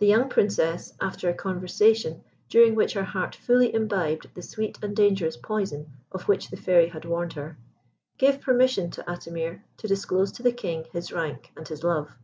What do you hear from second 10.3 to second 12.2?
to the King his rank and his love.